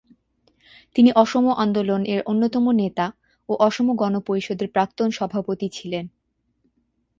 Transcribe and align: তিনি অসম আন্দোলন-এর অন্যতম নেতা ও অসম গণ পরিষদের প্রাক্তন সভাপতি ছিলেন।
তিনি 0.95 1.09
অসম 1.13 1.45
আন্দোলন-এর 1.57 2.21
অন্যতম 2.25 2.65
নেতা 2.71 3.05
ও 3.49 3.53
অসম 3.59 3.87
গণ 3.95 4.13
পরিষদের 4.19 4.67
প্রাক্তন 4.67 5.09
সভাপতি 5.11 5.67
ছিলেন। 5.69 6.05